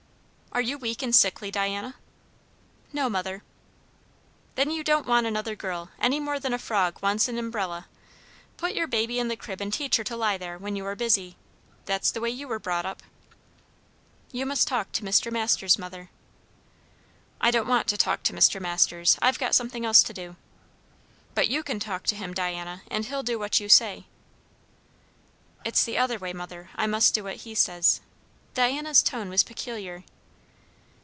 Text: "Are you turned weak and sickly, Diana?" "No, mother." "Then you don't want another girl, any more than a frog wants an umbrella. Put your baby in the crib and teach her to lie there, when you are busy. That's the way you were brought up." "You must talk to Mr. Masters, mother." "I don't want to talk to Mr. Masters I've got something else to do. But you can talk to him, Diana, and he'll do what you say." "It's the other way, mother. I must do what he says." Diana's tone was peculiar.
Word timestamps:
"Are 0.53 0.59
you 0.59 0.71
turned 0.75 0.81
weak 0.81 1.01
and 1.01 1.15
sickly, 1.15 1.49
Diana?" 1.49 1.95
"No, 2.91 3.07
mother." 3.09 3.41
"Then 4.55 4.69
you 4.69 4.83
don't 4.83 5.07
want 5.07 5.25
another 5.25 5.55
girl, 5.55 5.91
any 5.97 6.19
more 6.19 6.41
than 6.41 6.53
a 6.53 6.59
frog 6.59 7.01
wants 7.01 7.29
an 7.29 7.37
umbrella. 7.37 7.87
Put 8.57 8.73
your 8.73 8.85
baby 8.85 9.17
in 9.17 9.29
the 9.29 9.37
crib 9.37 9.61
and 9.61 9.71
teach 9.71 9.95
her 9.95 10.03
to 10.03 10.17
lie 10.17 10.37
there, 10.37 10.57
when 10.57 10.75
you 10.75 10.85
are 10.87 10.93
busy. 10.95 11.37
That's 11.85 12.11
the 12.11 12.19
way 12.19 12.31
you 12.31 12.49
were 12.49 12.59
brought 12.59 12.85
up." 12.85 13.01
"You 14.33 14.45
must 14.45 14.67
talk 14.67 14.91
to 14.91 15.03
Mr. 15.03 15.31
Masters, 15.31 15.79
mother." 15.79 16.09
"I 17.39 17.49
don't 17.49 17.65
want 17.69 17.87
to 17.87 17.95
talk 17.97 18.21
to 18.23 18.33
Mr. 18.33 18.59
Masters 18.59 19.17
I've 19.21 19.39
got 19.39 19.55
something 19.55 19.85
else 19.85 20.03
to 20.03 20.13
do. 20.13 20.35
But 21.33 21.47
you 21.47 21.63
can 21.63 21.79
talk 21.79 22.03
to 22.07 22.15
him, 22.15 22.33
Diana, 22.33 22.81
and 22.91 23.05
he'll 23.05 23.23
do 23.23 23.39
what 23.39 23.61
you 23.61 23.69
say." 23.69 24.05
"It's 25.63 25.85
the 25.85 25.97
other 25.97 26.19
way, 26.19 26.33
mother. 26.33 26.71
I 26.75 26.87
must 26.87 27.13
do 27.13 27.23
what 27.23 27.37
he 27.47 27.55
says." 27.55 28.01
Diana's 28.53 29.01
tone 29.01 29.29
was 29.29 29.43
peculiar. 29.43 30.03